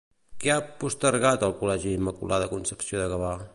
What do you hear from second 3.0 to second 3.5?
de Gavà?